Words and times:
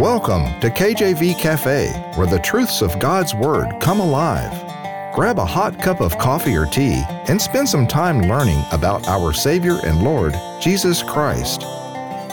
Welcome 0.00 0.58
to 0.60 0.70
KJV 0.70 1.38
Cafe, 1.38 1.88
where 2.14 2.26
the 2.26 2.38
truths 2.38 2.80
of 2.80 2.98
God's 2.98 3.34
Word 3.34 3.78
come 3.78 4.00
alive. 4.00 4.50
Grab 5.14 5.38
a 5.38 5.44
hot 5.44 5.78
cup 5.82 6.00
of 6.00 6.16
coffee 6.16 6.56
or 6.56 6.64
tea 6.64 7.02
and 7.28 7.40
spend 7.40 7.68
some 7.68 7.86
time 7.86 8.22
learning 8.22 8.64
about 8.72 9.06
our 9.06 9.34
Savior 9.34 9.80
and 9.84 10.02
Lord, 10.02 10.34
Jesus 10.62 11.02
Christ. 11.02 11.66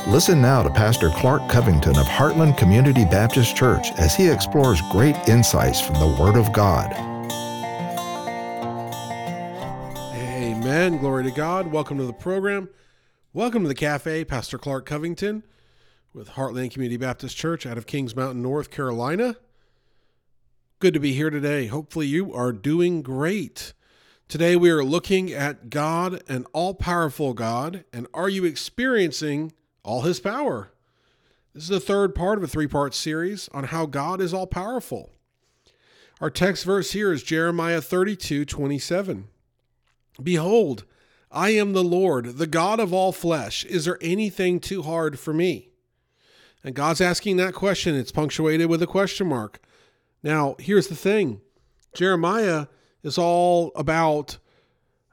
Listen 0.07 0.41
now 0.41 0.63
to 0.63 0.69
Pastor 0.69 1.09
Clark 1.09 1.49
Covington 1.49 1.99
of 1.99 2.05
Heartland 2.05 2.57
Community 2.57 3.03
Baptist 3.03 3.57
Church 3.57 3.91
as 3.97 4.15
he 4.15 4.29
explores 4.29 4.79
great 4.89 5.17
insights 5.27 5.81
from 5.81 5.95
the 5.95 6.15
Word 6.17 6.37
of 6.37 6.53
God. 6.53 6.93
Amen. 10.15 10.97
Glory 10.97 11.25
to 11.25 11.31
God. 11.31 11.67
Welcome 11.73 11.97
to 11.97 12.05
the 12.05 12.13
program. 12.13 12.69
Welcome 13.33 13.63
to 13.63 13.67
the 13.67 13.75
cafe. 13.75 14.23
Pastor 14.23 14.57
Clark 14.57 14.85
Covington 14.85 15.43
with 16.13 16.29
Heartland 16.29 16.71
Community 16.71 16.97
Baptist 16.97 17.37
Church 17.37 17.65
out 17.65 17.77
of 17.77 17.85
Kings 17.85 18.15
Mountain, 18.15 18.41
North 18.41 18.71
Carolina. 18.71 19.35
Good 20.79 20.93
to 20.93 20.99
be 20.99 21.13
here 21.13 21.29
today. 21.29 21.67
Hopefully, 21.67 22.07
you 22.07 22.33
are 22.33 22.51
doing 22.51 23.01
great. 23.01 23.73
Today, 24.27 24.55
we 24.55 24.69
are 24.69 24.83
looking 24.83 25.31
at 25.31 25.69
God, 25.69 26.23
an 26.27 26.45
all 26.53 26.73
powerful 26.73 27.33
God, 27.33 27.83
and 27.93 28.07
are 28.13 28.29
you 28.29 28.45
experiencing 28.45 29.53
all 29.83 30.01
his 30.01 30.19
power? 30.19 30.71
This 31.53 31.63
is 31.63 31.69
the 31.69 31.79
third 31.79 32.15
part 32.15 32.37
of 32.37 32.43
a 32.43 32.47
three 32.47 32.67
part 32.67 32.93
series 32.93 33.49
on 33.53 33.65
how 33.65 33.85
God 33.85 34.21
is 34.21 34.33
all 34.33 34.47
powerful. 34.47 35.11
Our 36.21 36.29
text 36.29 36.65
verse 36.65 36.91
here 36.91 37.13
is 37.13 37.23
Jeremiah 37.23 37.81
32 37.81 38.45
27. 38.45 39.27
Behold, 40.21 40.85
I 41.31 41.51
am 41.51 41.73
the 41.73 41.83
Lord, 41.83 42.37
the 42.37 42.47
God 42.47 42.79
of 42.79 42.93
all 42.93 43.11
flesh. 43.11 43.63
Is 43.65 43.85
there 43.85 43.97
anything 44.01 44.59
too 44.59 44.81
hard 44.81 45.19
for 45.19 45.33
me? 45.33 45.68
And 46.63 46.75
God's 46.75 47.01
asking 47.01 47.37
that 47.37 47.53
question. 47.53 47.95
It's 47.95 48.11
punctuated 48.11 48.69
with 48.69 48.81
a 48.81 48.87
question 48.87 49.27
mark. 49.27 49.59
Now, 50.23 50.55
here's 50.59 50.87
the 50.87 50.95
thing 50.95 51.41
Jeremiah 51.93 52.67
is 53.03 53.17
all 53.17 53.71
about 53.75 54.37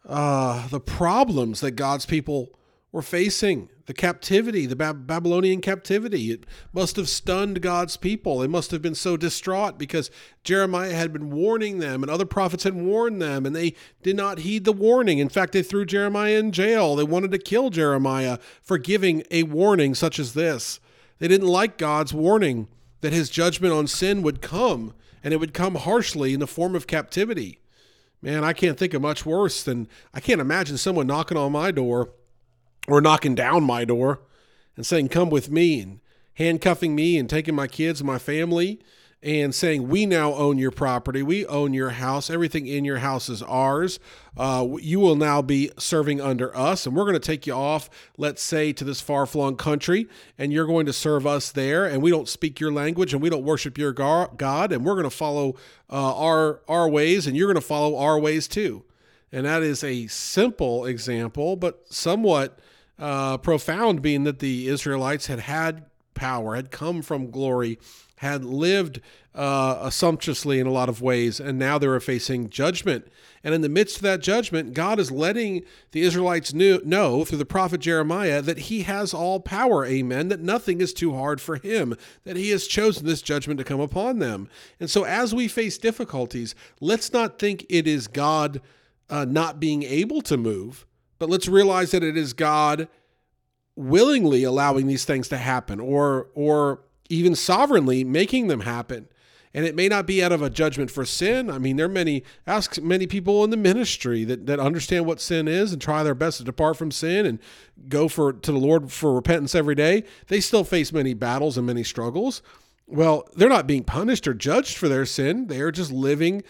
uh, 0.04 0.66
the 0.68 0.80
problems 0.80 1.60
that 1.60 1.72
God's 1.72 2.06
people 2.06 2.50
were 2.92 3.02
facing 3.02 3.68
the 3.86 3.94
captivity, 3.94 4.66
the 4.66 4.76
Babylonian 4.76 5.60
captivity. 5.60 6.32
It 6.32 6.44
must 6.72 6.96
have 6.96 7.08
stunned 7.08 7.62
God's 7.62 7.96
people. 7.96 8.38
They 8.38 8.48
must 8.48 8.72
have 8.72 8.82
been 8.82 8.96
so 8.96 9.16
distraught 9.16 9.78
because 9.78 10.10
Jeremiah 10.42 10.94
had 10.94 11.12
been 11.12 11.30
warning 11.30 11.78
them 11.78 12.02
and 12.02 12.10
other 12.10 12.24
prophets 12.24 12.64
had 12.64 12.74
warned 12.74 13.22
them 13.22 13.46
and 13.46 13.54
they 13.54 13.74
did 14.02 14.16
not 14.16 14.40
heed 14.40 14.64
the 14.64 14.72
warning. 14.72 15.18
In 15.18 15.28
fact, 15.28 15.52
they 15.52 15.62
threw 15.62 15.86
Jeremiah 15.86 16.38
in 16.38 16.50
jail. 16.50 16.96
They 16.96 17.04
wanted 17.04 17.30
to 17.30 17.38
kill 17.38 17.70
Jeremiah 17.70 18.38
for 18.60 18.76
giving 18.76 19.22
a 19.30 19.44
warning 19.44 19.94
such 19.94 20.18
as 20.18 20.34
this. 20.34 20.80
They 21.18 21.28
didn't 21.28 21.48
like 21.48 21.78
God's 21.78 22.12
warning 22.12 22.68
that 23.00 23.12
his 23.12 23.30
judgment 23.30 23.72
on 23.72 23.86
sin 23.86 24.22
would 24.22 24.42
come 24.42 24.94
and 25.22 25.32
it 25.32 25.38
would 25.38 25.54
come 25.54 25.76
harshly 25.76 26.34
in 26.34 26.40
the 26.40 26.46
form 26.46 26.74
of 26.74 26.86
captivity. 26.86 27.58
Man, 28.22 28.44
I 28.44 28.52
can't 28.52 28.78
think 28.78 28.94
of 28.94 29.02
much 29.02 29.26
worse 29.26 29.62
than 29.62 29.88
I 30.14 30.20
can't 30.20 30.40
imagine 30.40 30.78
someone 30.78 31.06
knocking 31.06 31.36
on 31.36 31.52
my 31.52 31.70
door 31.70 32.10
or 32.88 33.00
knocking 33.00 33.34
down 33.34 33.64
my 33.64 33.84
door 33.84 34.20
and 34.76 34.86
saying, 34.86 35.08
Come 35.08 35.30
with 35.30 35.50
me, 35.50 35.80
and 35.80 36.00
handcuffing 36.34 36.94
me 36.94 37.18
and 37.18 37.28
taking 37.28 37.54
my 37.54 37.66
kids 37.66 38.00
and 38.00 38.06
my 38.06 38.18
family 38.18 38.80
and 39.22 39.54
saying, 39.54 39.88
We 39.88 40.06
now 40.06 40.34
own 40.34 40.58
your 40.58 40.70
property. 40.70 41.22
We 41.22 41.46
own 41.46 41.74
your 41.74 41.90
house. 41.90 42.30
Everything 42.30 42.66
in 42.66 42.84
your 42.84 42.98
house 42.98 43.28
is 43.28 43.42
ours. 43.42 43.98
Uh, 44.36 44.68
you 44.80 45.00
will 45.00 45.16
now 45.16 45.40
be 45.40 45.70
serving 45.78 46.20
under 46.20 46.54
us, 46.56 46.86
and 46.86 46.94
we're 46.94 47.04
going 47.04 47.14
to 47.14 47.20
take 47.20 47.46
you 47.46 47.54
off, 47.54 47.88
let's 48.18 48.42
say, 48.42 48.72
to 48.74 48.84
this 48.84 49.00
far 49.00 49.24
flung 49.24 49.56
country, 49.56 50.06
and 50.36 50.52
you're 50.52 50.66
going 50.66 50.86
to 50.86 50.92
serve 50.92 51.26
us 51.26 51.50
there. 51.50 51.86
And 51.86 52.02
we 52.02 52.10
don't 52.10 52.28
speak 52.28 52.60
your 52.60 52.72
language, 52.72 53.12
and 53.12 53.22
we 53.22 53.30
don't 53.30 53.44
worship 53.44 53.78
your 53.78 53.92
God, 53.92 54.72
and 54.72 54.84
we're 54.84 54.94
going 54.94 55.04
to 55.04 55.10
follow 55.10 55.54
uh, 55.90 56.14
our, 56.16 56.60
our 56.68 56.88
ways, 56.88 57.26
and 57.26 57.36
you're 57.36 57.48
going 57.48 57.60
to 57.60 57.66
follow 57.66 57.96
our 57.96 58.18
ways 58.18 58.46
too. 58.46 58.84
And 59.32 59.46
that 59.46 59.62
is 59.62 59.82
a 59.82 60.06
simple 60.06 60.84
example, 60.84 61.56
but 61.56 61.92
somewhat 61.92 62.58
uh, 62.98 63.38
profound, 63.38 64.02
being 64.02 64.24
that 64.24 64.38
the 64.38 64.68
Israelites 64.68 65.26
had 65.26 65.40
had 65.40 65.86
power, 66.14 66.56
had 66.56 66.70
come 66.70 67.02
from 67.02 67.30
glory, 67.30 67.78
had 68.16 68.44
lived 68.44 69.00
uh, 69.34 69.90
sumptuously 69.90 70.58
in 70.58 70.66
a 70.66 70.72
lot 70.72 70.88
of 70.88 71.02
ways, 71.02 71.38
and 71.38 71.58
now 71.58 71.78
they 71.78 71.86
were 71.86 72.00
facing 72.00 72.48
judgment. 72.48 73.06
And 73.44 73.54
in 73.54 73.60
the 73.60 73.68
midst 73.68 73.96
of 73.96 74.02
that 74.02 74.20
judgment, 74.20 74.74
God 74.74 74.98
is 74.98 75.10
letting 75.10 75.62
the 75.92 76.02
Israelites 76.02 76.54
knew, 76.54 76.80
know 76.84 77.24
through 77.24 77.38
the 77.38 77.44
prophet 77.44 77.80
Jeremiah 77.80 78.40
that 78.42 78.58
he 78.58 78.82
has 78.82 79.12
all 79.12 79.40
power, 79.40 79.84
amen, 79.84 80.28
that 80.28 80.40
nothing 80.40 80.80
is 80.80 80.94
too 80.94 81.14
hard 81.14 81.40
for 81.40 81.56
him, 81.56 81.94
that 82.24 82.36
he 82.36 82.50
has 82.50 82.66
chosen 82.66 83.06
this 83.06 83.22
judgment 83.22 83.58
to 83.58 83.64
come 83.64 83.80
upon 83.80 84.18
them. 84.18 84.48
And 84.80 84.90
so 84.90 85.04
as 85.04 85.34
we 85.34 85.48
face 85.48 85.78
difficulties, 85.78 86.54
let's 86.80 87.12
not 87.12 87.38
think 87.38 87.66
it 87.68 87.86
is 87.86 88.08
God 88.08 88.60
uh, 89.10 89.26
not 89.26 89.60
being 89.60 89.82
able 89.82 90.22
to 90.22 90.36
move 90.36 90.86
but 91.18 91.30
let's 91.30 91.48
realize 91.48 91.90
that 91.92 92.02
it 92.02 92.16
is 92.16 92.32
God 92.32 92.88
willingly 93.74 94.44
allowing 94.44 94.86
these 94.86 95.04
things 95.04 95.28
to 95.28 95.36
happen 95.36 95.80
or 95.80 96.28
or 96.34 96.80
even 97.08 97.34
sovereignly 97.34 98.04
making 98.04 98.48
them 98.48 98.60
happen. 98.60 99.08
And 99.54 99.64
it 99.64 99.74
may 99.74 99.88
not 99.88 100.06
be 100.06 100.22
out 100.22 100.32
of 100.32 100.42
a 100.42 100.50
judgment 100.50 100.90
for 100.90 101.06
sin. 101.06 101.50
I 101.50 101.58
mean, 101.58 101.76
there 101.76 101.86
are 101.86 101.88
many, 101.88 102.24
ask 102.46 102.78
many 102.82 103.06
people 103.06 103.42
in 103.42 103.48
the 103.48 103.56
ministry 103.56 104.22
that, 104.24 104.44
that 104.46 104.60
understand 104.60 105.06
what 105.06 105.18
sin 105.18 105.48
is 105.48 105.72
and 105.72 105.80
try 105.80 106.02
their 106.02 106.14
best 106.14 106.38
to 106.38 106.44
depart 106.44 106.76
from 106.76 106.90
sin 106.90 107.24
and 107.24 107.38
go 107.88 108.06
for 108.06 108.34
to 108.34 108.52
the 108.52 108.58
Lord 108.58 108.92
for 108.92 109.14
repentance 109.14 109.54
every 109.54 109.74
day. 109.74 110.04
They 110.26 110.40
still 110.40 110.62
face 110.62 110.92
many 110.92 111.14
battles 111.14 111.56
and 111.56 111.66
many 111.66 111.84
struggles. 111.84 112.42
Well, 112.86 113.26
they're 113.34 113.48
not 113.48 113.66
being 113.66 113.82
punished 113.82 114.28
or 114.28 114.34
judged 114.34 114.76
for 114.76 114.88
their 114.88 115.06
sin. 115.06 115.46
They 115.46 115.60
are 115.60 115.72
just 115.72 115.90
living 115.90 116.42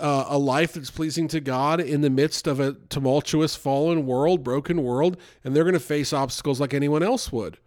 uh, 0.00 0.24
a 0.28 0.38
life 0.38 0.72
that's 0.72 0.90
pleasing 0.90 1.28
to 1.28 1.40
God 1.40 1.80
in 1.80 2.00
the 2.00 2.10
midst 2.10 2.46
of 2.46 2.60
a 2.60 2.72
tumultuous, 2.88 3.54
fallen 3.56 4.06
world, 4.06 4.42
broken 4.42 4.82
world, 4.82 5.18
and 5.44 5.54
they're 5.54 5.64
going 5.64 5.74
to 5.74 5.80
face 5.80 6.12
obstacles 6.12 6.60
like 6.60 6.74
anyone 6.74 7.02
else 7.02 7.30
would. 7.30 7.58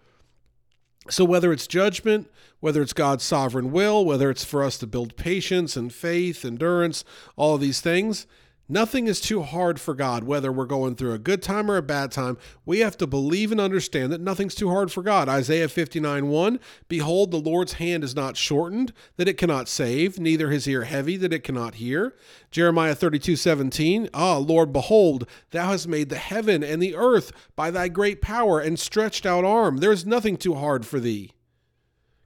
So, 1.10 1.24
whether 1.24 1.52
it's 1.54 1.68
judgment, 1.68 2.30
whether 2.60 2.82
it's 2.82 2.94
God's 2.94 3.24
sovereign 3.24 3.72
will, 3.72 4.04
whether 4.04 4.30
it's 4.30 4.44
for 4.44 4.64
us 4.64 4.78
to 4.80 4.88
build 4.88 5.16
patience 5.16 5.78
and 5.78 5.94
faith, 5.94 6.44
endurance, 6.44 7.04
all 7.36 7.56
of 7.56 7.62
these 7.62 7.82
things, 7.82 8.28
Nothing 8.70 9.08
is 9.08 9.22
too 9.22 9.44
hard 9.44 9.80
for 9.80 9.94
God, 9.94 10.26
whether 10.26 10.52
we're 10.52 10.66
going 10.66 10.96
through 10.96 11.14
a 11.14 11.20
good 11.20 11.42
time 11.42 11.72
or 11.72 11.78
a 11.78 11.82
bad 11.82 12.12
time. 12.12 12.38
We 12.66 12.80
have 12.80 12.98
to 12.98 13.08
believe 13.08 13.54
and 13.54 13.62
understand 13.62 14.12
that 14.12 14.20
nothing's 14.20 14.56
too 14.56 14.70
hard 14.70 14.92
for 14.92 15.02
God. 15.02 15.30
Isaiah 15.30 15.70
59 15.70 16.28
1 16.28 16.60
Behold, 16.90 17.32
the 17.32 17.40
Lord's 17.40 17.74
hand 17.74 18.04
is 18.04 18.14
not 18.14 18.36
shortened, 18.36 18.92
that 19.16 19.30
it 19.30 19.38
cannot 19.38 19.70
save, 19.70 20.20
neither 20.20 20.50
his 20.50 20.68
ear 20.68 20.84
heavy, 20.84 21.16
that 21.16 21.32
it 21.32 21.46
cannot 21.46 21.76
hear. 21.76 22.14
Jeremiah 22.52 22.94
32 22.96 23.38
17 23.38 24.10
Ah, 24.14 24.38
Lord, 24.38 24.74
behold, 24.74 25.30
thou 25.52 25.70
hast 25.70 25.88
made 25.88 26.10
the 26.10 26.18
heaven 26.18 26.62
and 26.62 26.82
the 26.82 26.96
earth 26.96 27.32
by 27.56 27.72
thy 27.72 27.88
great 27.88 28.22
power 28.22 28.60
and 28.60 28.78
stretched 28.78 29.26
out 29.26 29.46
arm. 29.46 29.78
There 29.78 29.94
is 29.94 30.06
nothing 30.06 30.36
too 30.36 30.56
hard 30.56 30.86
for 30.86 31.00
thee. 31.00 31.32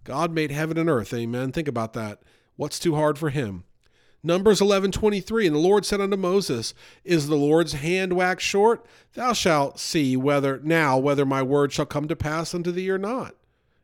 God 0.03 0.31
made 0.31 0.49
heaven 0.49 0.79
and 0.79 0.89
earth. 0.89 1.13
Amen. 1.13 1.51
Think 1.51 1.67
about 1.67 1.93
that. 1.93 2.23
What's 2.55 2.79
too 2.79 2.95
hard 2.95 3.19
for 3.19 3.29
him? 3.29 3.63
Numbers 4.23 4.61
11:23 4.61 5.47
And 5.47 5.55
the 5.55 5.59
Lord 5.59 5.85
said 5.85 5.99
unto 5.99 6.17
Moses, 6.17 6.73
Is 7.03 7.27
the 7.27 7.35
Lord's 7.35 7.73
hand 7.73 8.13
waxed 8.13 8.45
short? 8.45 8.85
Thou 9.13 9.33
shalt 9.33 9.79
see 9.79 10.15
whether 10.15 10.59
now 10.63 10.97
whether 10.97 11.25
my 11.25 11.41
word 11.41 11.73
shall 11.73 11.85
come 11.85 12.07
to 12.07 12.15
pass 12.15 12.53
unto 12.53 12.71
thee 12.71 12.89
or 12.89 12.99
not. 12.99 13.35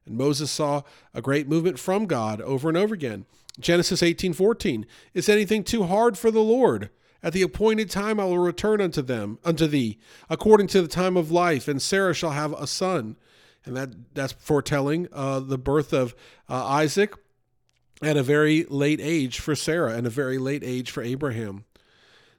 And 0.05 0.15
Moses 0.15 0.51
saw 0.51 0.83
a 1.13 1.21
great 1.21 1.47
movement 1.47 1.79
from 1.79 2.05
God 2.05 2.39
over 2.41 2.69
and 2.69 2.77
over 2.77 2.93
again. 2.93 3.25
Genesis 3.59 4.01
18:14 4.03 4.85
Is 5.13 5.27
anything 5.27 5.63
too 5.63 5.83
hard 5.83 6.17
for 6.17 6.29
the 6.29 6.43
Lord? 6.43 6.89
At 7.23 7.33
the 7.33 7.41
appointed 7.41 7.89
time 7.89 8.19
I 8.19 8.25
will 8.25 8.37
return 8.37 8.79
unto 8.79 9.01
them 9.01 9.39
unto 9.43 9.65
thee 9.65 9.97
according 10.29 10.67
to 10.67 10.81
the 10.83 10.87
time 10.87 11.17
of 11.17 11.31
life 11.31 11.67
and 11.67 11.81
Sarah 11.81 12.13
shall 12.13 12.31
have 12.31 12.53
a 12.53 12.67
son. 12.67 13.15
And 13.65 13.75
that 13.75 14.13
that's 14.13 14.33
foretelling 14.33 15.07
uh, 15.11 15.39
the 15.39 15.57
birth 15.57 15.93
of 15.93 16.15
uh, 16.47 16.63
Isaac 16.65 17.15
at 18.01 18.17
a 18.17 18.23
very 18.23 18.65
late 18.69 18.99
age 19.01 19.39
for 19.39 19.55
Sarah 19.55 19.93
and 19.93 20.05
a 20.05 20.11
very 20.11 20.37
late 20.37 20.63
age 20.63 20.91
for 20.91 21.01
Abraham. 21.01 21.65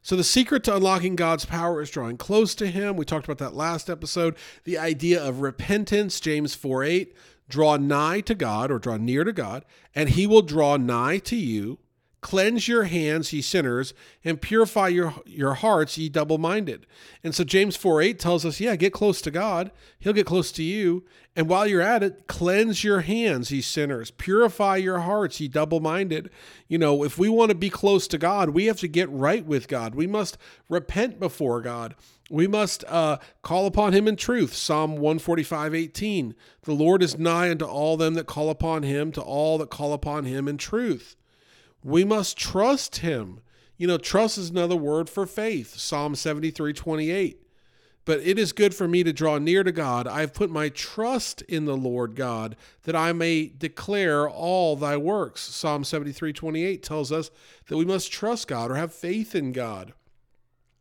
So, 0.03 0.17
the 0.17 0.25
secret 0.25 0.65
to 0.65 0.77
unlocking 0.77 1.17
God's 1.17 1.45
power 1.45 1.83
is 1.83 1.91
drawing 1.91 2.17
close 2.17 2.55
to 2.57 2.69
Him. 2.69 2.97
We 2.97 3.05
talked 3.05 3.27
about 3.27 3.39
that 3.39 3.57
last 3.57 3.91
episode. 3.91 4.37
The 4.65 4.79
idea 4.79 5.23
of 5.23 5.41
repentance, 5.41 6.21
James 6.21 6.55
4 6.55 6.85
8, 6.85 7.17
draw 7.49 7.77
nigh 7.77 8.21
to 8.23 8.35
God 8.35 8.71
or 8.71 8.79
draw 8.79 8.97
near 8.97 9.25
to 9.25 9.33
God, 9.33 9.65
and 9.95 10.11
He 10.11 10.27
will 10.27 10.43
draw 10.43 10.77
nigh 10.77 11.19
to 11.19 11.37
you. 11.37 11.79
Cleanse 12.21 12.67
your 12.67 12.85
hands, 12.85 13.33
ye 13.33 13.41
sinners, 13.41 13.95
and 14.25 14.43
purify 14.43 14.89
your, 14.89 15.15
your 15.25 15.55
hearts, 15.55 15.97
ye 15.97 16.09
double 16.09 16.39
minded. 16.39 16.85
And 17.23 17.33
so 17.33 17.45
James 17.45 17.77
4 17.77 18.03
8 18.03 18.19
tells 18.19 18.45
us, 18.45 18.59
yeah, 18.59 18.75
get 18.75 18.93
close 18.93 19.21
to 19.23 19.31
God. 19.31 19.71
He'll 20.01 20.13
get 20.13 20.27
close 20.27 20.51
to 20.53 20.65
you. 20.65 21.05
And 21.37 21.49
while 21.49 21.69
you're 21.69 21.81
at 21.81 22.03
it, 22.03 22.27
cleanse 22.27 22.83
your 22.83 23.03
hands, 23.03 23.53
ye 23.53 23.61
sinners. 23.61 24.11
Purify 24.11 24.77
your 24.77 24.99
hearts, 25.01 25.41
ye 25.41 25.47
double 25.47 25.79
minded. 25.79 26.31
You 26.67 26.79
know, 26.79 27.05
if 27.05 27.19
we 27.19 27.29
want 27.29 27.51
to 27.51 27.55
be 27.55 27.71
close 27.71 28.09
to 28.09 28.19
God, 28.19 28.51
we 28.51 28.67
have 28.67 28.81
to 28.81 28.89
get 28.89 29.09
right 29.11 29.47
with 29.47 29.69
God. 29.69 29.95
We 29.95 30.09
must 30.09 30.37
repent 30.69 31.21
before 31.21 31.61
God. 31.61 31.95
We 32.29 32.49
must 32.49 32.85
uh, 32.89 33.19
call 33.43 33.67
upon 33.67 33.93
him 33.93 34.09
in 34.09 34.17
truth. 34.17 34.55
Psalm 34.55 34.93
145, 34.93 35.73
18. 35.73 36.35
The 36.63 36.73
Lord 36.73 37.05
is 37.05 37.17
nigh 37.17 37.51
unto 37.51 37.65
all 37.65 37.97
them 37.97 38.15
that 38.15 38.27
call 38.27 38.51
upon 38.51 38.83
him, 38.83 39.13
to 39.13 39.21
all 39.21 39.59
that 39.59 39.71
call 39.71 39.93
upon 39.93 40.25
him 40.25 40.49
in 40.49 40.59
truth. 40.59 41.15
We 41.83 42.05
must 42.05 42.37
trust 42.37 42.99
him. 42.99 43.41
You 43.77 43.87
know, 43.87 43.99
trust 43.99 44.39
is 44.39 44.51
another 44.51 44.77
word 44.77 45.09
for 45.09 45.27
faith. 45.27 45.79
Psalm 45.79 46.15
73 46.15 46.73
28. 46.73 47.43
But 48.05 48.21
it 48.21 48.39
is 48.39 48.53
good 48.53 48.75
for 48.75 48.89
me 48.89 49.05
to 49.05 49.13
draw 49.13 49.37
near 49.37 49.63
to 49.63 49.71
God. 49.71 50.09
I 50.09 50.21
have 50.21 50.33
put 50.33 50.51
my 50.51 50.71
trust 50.71 51.43
in 51.43 51.67
the 51.67 51.77
Lord 51.77 52.17
God, 52.17 52.57
that 52.85 52.97
I 52.97 53.13
may 53.13 53.49
declare 53.49 54.27
all 54.27 54.77
thy 54.77 54.97
works. 54.97 55.43
Psalm 55.43 55.85
73 55.85 56.33
28 56.33 56.83
tells 56.83 57.13
us 57.13 57.31
that 57.67 57.77
we 57.77 57.85
must 57.85 58.11
trust 58.11 58.49
God 58.49 58.71
or 58.71 58.77
have 58.77 58.95
faith 58.95 59.35
in 59.35 59.53
God. 59.53 59.93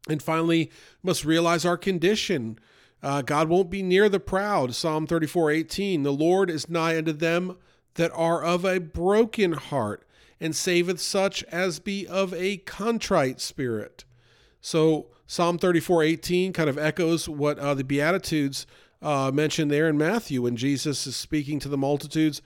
And 0.10 0.24
finally, 0.24 0.72
must 1.04 1.26
realize 1.26 1.66
our 1.66 1.78
condition. 1.78 2.58
Uh, 3.04 3.22
God 3.22 3.50
won't 3.50 3.70
be 3.70 3.84
near 3.84 4.08
the 4.08 4.22
proud. 4.22 4.74
Psalm 4.74 5.06
34 5.06 5.52
18. 5.52 6.04
The 6.04 6.14
Lord 6.14 6.50
is 6.50 6.70
nigh 6.70 6.98
unto 6.98 7.12
them 7.12 7.58
that 7.96 8.12
are 8.14 8.42
of 8.42 8.64
a 8.64 8.80
broken 8.80 9.52
heart 9.52 10.07
and 10.40 10.56
saveth 10.56 11.00
such 11.00 11.44
as 11.46 11.80
be 11.80 12.08
of 12.08 12.34
a 12.34 12.58
contrite 12.58 13.40
spirit. 13.42 14.06
So 14.62 15.08
Psalm 15.26 15.58
34 15.58 16.04
18 16.04 16.54
kind 16.54 16.70
of 16.70 16.78
echoes 16.78 17.28
what 17.28 17.60
uh, 17.60 17.74
the 17.74 17.84
Beatitudes 17.84 18.66
uh, 19.02 19.32
mentioned 19.34 19.72
there 19.72 19.88
in 19.90 19.98
Matthew 19.98 20.42
when 20.42 20.56
Jesus 20.56 21.06
is 21.06 21.16
speaking 21.16 21.60
to 21.60 21.70
the 21.70 21.78
multitudes 21.78 22.42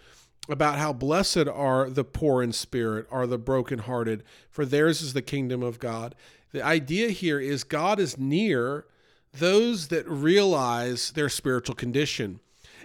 about 0.49 0.77
how 0.77 0.91
blessed 0.91 1.47
are 1.47 1.89
the 1.89 2.03
poor 2.03 2.41
in 2.41 2.51
spirit, 2.51 3.07
are 3.11 3.27
the 3.27 3.37
brokenhearted, 3.37 4.23
for 4.49 4.65
theirs 4.65 5.01
is 5.01 5.13
the 5.13 5.21
kingdom 5.21 5.61
of 5.61 5.79
God. 5.79 6.15
The 6.51 6.63
idea 6.63 7.09
here 7.09 7.39
is 7.39 7.63
God 7.63 7.99
is 7.99 8.17
near 8.17 8.85
those 9.33 9.87
that 9.87 10.07
realize 10.09 11.11
their 11.11 11.29
spiritual 11.29 11.75
condition. 11.75 12.39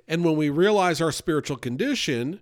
And 0.06 0.24
when 0.24 0.36
we 0.36 0.50
realize 0.50 1.00
our 1.00 1.10
spiritual 1.10 1.56
condition, 1.56 2.40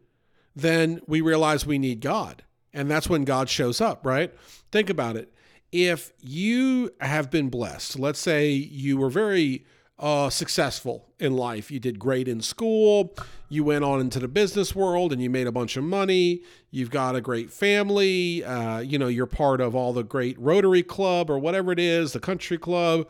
then 0.55 1.00
we 1.06 1.20
realize 1.20 1.64
we 1.64 1.78
need 1.78 2.00
God. 2.00 2.43
And 2.74 2.90
that's 2.90 3.08
when 3.08 3.24
God 3.24 3.48
shows 3.48 3.80
up, 3.80 4.04
right? 4.04 4.34
Think 4.72 4.90
about 4.90 5.16
it. 5.16 5.32
If 5.72 6.12
you 6.20 6.90
have 7.00 7.30
been 7.30 7.48
blessed, 7.48 7.98
let's 7.98 8.18
say 8.18 8.50
you 8.50 8.96
were 8.96 9.10
very 9.10 9.64
uh, 9.98 10.28
successful 10.28 11.08
in 11.20 11.36
life, 11.36 11.70
you 11.70 11.78
did 11.78 11.98
great 11.98 12.26
in 12.26 12.40
school, 12.40 13.14
you 13.48 13.62
went 13.62 13.84
on 13.84 14.00
into 14.00 14.18
the 14.18 14.28
business 14.28 14.74
world 14.74 15.12
and 15.12 15.22
you 15.22 15.30
made 15.30 15.46
a 15.46 15.52
bunch 15.52 15.76
of 15.76 15.84
money, 15.84 16.42
you've 16.70 16.90
got 16.90 17.14
a 17.14 17.20
great 17.20 17.50
family, 17.50 18.44
uh, 18.44 18.80
you 18.80 18.98
know, 18.98 19.06
you're 19.06 19.26
part 19.26 19.60
of 19.60 19.76
all 19.76 19.92
the 19.92 20.02
great 20.02 20.38
Rotary 20.38 20.82
Club 20.82 21.30
or 21.30 21.38
whatever 21.38 21.70
it 21.70 21.78
is, 21.78 22.12
the 22.12 22.20
country 22.20 22.58
club. 22.58 23.08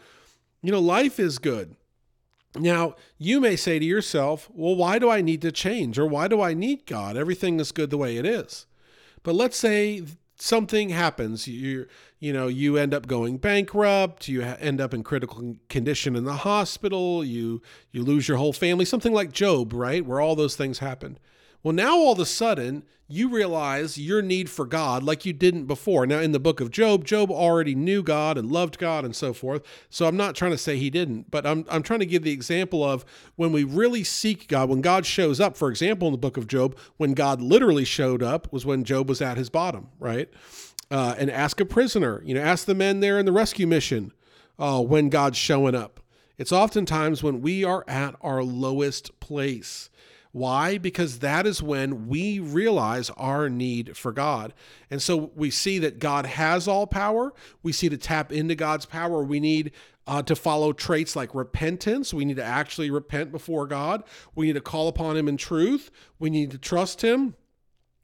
You 0.63 0.73
know, 0.73 0.81
life 0.81 1.19
is 1.19 1.39
good. 1.39 1.77
Now, 2.57 2.95
you 3.19 3.41
may 3.41 3.57
say 3.57 3.79
to 3.79 3.85
yourself, 3.85 4.49
well, 4.55 4.77
why 4.77 4.99
do 4.99 5.11
I 5.11 5.21
need 5.21 5.43
to 5.43 5.51
change? 5.51 5.99
Or 5.99 6.07
why 6.07 6.29
do 6.29 6.41
I 6.41 6.55
need 6.55 6.87
God? 6.87 7.17
Everything 7.17 7.59
is 7.59 7.73
good 7.73 7.91
the 7.91 7.99
way 7.99 8.17
it 8.17 8.25
is. 8.25 8.67
But 9.25 9.35
let's 9.35 9.57
say 9.57 10.05
something 10.37 10.91
happens. 10.91 11.49
You 11.49 11.87
you 12.21 12.33
know 12.33 12.47
you 12.47 12.77
end 12.77 12.95
up 12.95 13.09
going 13.09 13.39
bankrupt. 13.39 14.29
You 14.29 14.43
end 14.43 14.81
up 14.81 14.95
in 14.95 15.03
critical 15.03 15.57
condition 15.69 16.15
in 16.15 16.25
the 16.25 16.35
hospital. 16.35 17.25
You 17.25 17.61
you 17.91 18.05
lose 18.05 18.29
your 18.29 18.37
whole 18.37 18.53
family. 18.53 18.85
Something 18.85 19.13
like 19.13 19.33
Job 19.33 19.73
right? 19.73 20.07
Where 20.07 20.21
all 20.21 20.37
those 20.37 20.55
things 20.55 20.79
happened 20.79 21.19
well, 21.65 21.75
now 21.75 21.97
all 21.97 22.13
of 22.13 22.21
a 22.21 22.27
sudden, 22.27 22.85
you 23.09 23.29
realize 23.29 23.99
your 23.99 24.23
need 24.23 24.49
for 24.49 24.65
God 24.65 25.03
like 25.03 25.27
you 25.27 25.33
didn't 25.33 25.65
before. 25.65 26.07
Now, 26.07 26.21
in 26.21 26.33
the 26.33 26.41
book 26.41 26.61
of 26.61 26.71
Job, 26.71 27.05
Job 27.05 27.31
already 27.31 27.75
knew 27.75 28.03
God 28.03 28.39
and 28.39 28.53
loved 28.53 28.79
God 28.79 29.05
and 29.05 29.15
so 29.15 29.33
forth. 29.33 29.63
So 29.91 30.07
I'm 30.07 30.17
not 30.17 30.35
trying 30.35 30.53
to 30.53 30.59
say 30.59 30.77
he 30.77 30.91
didn't, 30.91 31.31
but 31.31 31.47
I'm, 31.47 31.67
I'm 31.71 31.83
trying 31.83 32.01
to 32.01 32.07
give 32.07 32.23
the 32.23 32.33
example 32.33 32.85
of 32.85 33.05
when 33.37 33.51
we 33.51 33.65
really 33.65 34.05
seek 34.05 34.47
God, 34.49 34.69
when 34.69 34.81
God 34.81 35.05
shows 35.05 35.41
up. 35.41 35.57
For 35.57 35.71
example, 35.71 36.09
in 36.09 36.13
the 36.13 36.19
book 36.19 36.37
of 36.37 36.47
Job, 36.47 36.77
when 36.97 37.13
God 37.13 37.43
literally 37.43 37.85
showed 37.85 38.23
up 38.23 38.51
was 38.53 38.65
when 38.65 38.85
Job 38.85 39.09
was 39.09 39.21
at 39.21 39.37
his 39.37 39.51
bottom, 39.51 39.89
right? 39.99 40.29
Uh, 40.91 41.15
and 41.19 41.31
ask 41.31 41.61
a 41.61 41.65
prisoner, 41.65 42.23
you 42.25 42.35
know, 42.35 42.43
ask 42.43 42.67
the 42.67 42.75
men 42.75 43.01
there 43.01 43.19
in 43.19 43.27
the 43.27 43.33
rescue 43.33 43.67
mission 43.67 44.13
uh, 44.59 44.81
when 44.83 45.09
God's 45.09 45.39
showing 45.39 45.75
up. 45.75 46.01
It's 46.37 46.53
oftentimes 46.53 47.23
when 47.23 47.43
we 47.43 47.65
are 47.65 47.85
at 47.87 48.17
our 48.21 48.43
lowest 48.43 49.19
place. 49.21 49.89
Why? 50.35 50.79
Because 50.79 51.21
that 51.21 51.47
is 51.47 51.63
when 51.63 52.09
we 52.09 52.41
realize 52.41 53.09
our 53.11 53.49
need 53.49 53.97
for 53.97 54.11
God. 54.11 54.53
And 54.91 55.01
so 55.01 55.31
we 55.37 55.49
see 55.49 55.79
that 55.79 56.01
God 56.01 56.27
has 56.27 56.67
all 56.67 56.89
power. 56.89 57.33
We 57.63 57.71
see 57.71 57.89
to 57.89 57.97
tap 57.97 58.33
into 58.33 58.57
God's 58.57 58.85
power, 58.85 59.23
we 59.23 59.39
need 59.39 59.71
uh, 60.09 60.23
to 60.23 60.35
follow 60.35 60.73
traits 60.73 61.15
like 61.15 61.37
repentance. 61.37 62.13
We 62.13 62.25
need 62.25 62.35
to 62.39 62.45
actually 62.45 62.91
repent 62.91 63.31
before 63.31 63.69
God. 63.69 64.03
We 64.35 64.47
need 64.47 64.55
to 64.55 64.61
call 64.61 64.89
upon 64.89 65.17
Him 65.17 65.29
in 65.29 65.37
truth. 65.37 65.93
We 66.19 66.31
need 66.31 66.51
to 66.51 66.59
trust 66.59 67.03
Him. 67.03 67.37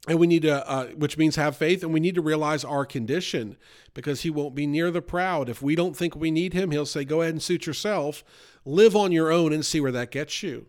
And 0.07 0.17
we 0.17 0.25
need 0.25 0.43
to, 0.43 0.65
uh, 0.65 0.87
which 0.91 1.17
means 1.17 1.35
have 1.35 1.57
faith, 1.57 1.83
and 1.83 1.93
we 1.93 1.99
need 1.99 2.15
to 2.15 2.21
realize 2.21 2.63
our 2.63 2.85
condition 2.85 3.57
because 3.93 4.21
He 4.21 4.29
won't 4.29 4.55
be 4.55 4.65
near 4.65 4.89
the 4.89 5.01
proud. 5.01 5.49
If 5.49 5.61
we 5.61 5.75
don't 5.75 5.97
think 5.97 6.15
we 6.15 6.31
need 6.31 6.53
Him, 6.53 6.71
He'll 6.71 6.85
say, 6.85 7.03
Go 7.03 7.23
ahead 7.23 7.33
and 7.33 7.43
suit 7.43 7.67
yourself, 7.67 8.23
live 8.63 8.95
on 8.95 9.11
your 9.11 9.33
own, 9.33 9.51
and 9.51 9.65
see 9.65 9.81
where 9.81 9.91
that 9.91 10.11
gets 10.11 10.41
you. 10.41 10.67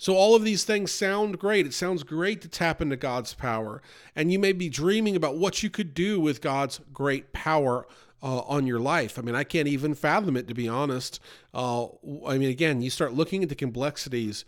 So, 0.00 0.14
all 0.14 0.36
of 0.36 0.44
these 0.44 0.64
things 0.64 0.92
sound 0.92 1.40
great. 1.40 1.66
It 1.66 1.74
sounds 1.74 2.04
great 2.04 2.40
to 2.42 2.48
tap 2.48 2.80
into 2.80 2.96
God's 2.96 3.34
power. 3.34 3.82
And 4.14 4.32
you 4.32 4.38
may 4.38 4.52
be 4.52 4.68
dreaming 4.68 5.16
about 5.16 5.36
what 5.36 5.62
you 5.62 5.70
could 5.70 5.92
do 5.92 6.20
with 6.20 6.40
God's 6.40 6.80
great 6.92 7.32
power 7.32 7.84
uh, 8.22 8.40
on 8.40 8.66
your 8.66 8.78
life. 8.78 9.18
I 9.18 9.22
mean, 9.22 9.34
I 9.34 9.42
can't 9.44 9.66
even 9.66 9.94
fathom 9.94 10.36
it, 10.36 10.46
to 10.48 10.54
be 10.54 10.68
honest. 10.68 11.20
Uh, 11.52 11.86
I 12.26 12.38
mean, 12.38 12.48
again, 12.48 12.80
you 12.80 12.90
start 12.90 13.12
looking 13.12 13.42
at 13.42 13.48
the 13.48 13.56
complexities. 13.56 14.44